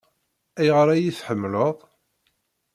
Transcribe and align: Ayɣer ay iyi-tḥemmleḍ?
Ayɣer 0.59 0.87
ay 0.89 0.99
iyi-tḥemmleḍ? 1.01 1.77